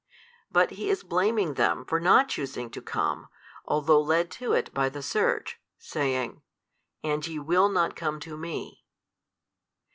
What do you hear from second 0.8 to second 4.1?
is blaming them for not choosing to come, although